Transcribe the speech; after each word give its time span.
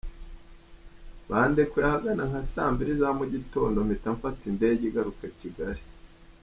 Bandekuye 1.29 1.85
ahagana 1.87 2.23
nka 2.29 2.41
saa 2.51 2.73
mbili 2.73 2.93
za 3.01 3.09
mugitondo 3.17 3.77
mpita 3.87 4.09
mfata 4.15 4.43
indege 4.51 4.83
igaruka 4.85 5.25
Kigali. 5.39 5.81